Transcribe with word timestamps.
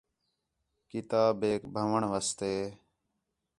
کتابیک 0.91 1.61
بھن٘ؤݨ 1.73 2.01
واسطے 2.11 2.53